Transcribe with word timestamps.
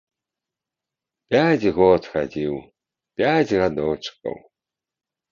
Пяць 1.33 1.67
год 1.79 2.01
хадзіў, 2.13 2.55
пяць 3.21 3.53
гадочкаў. 3.65 4.35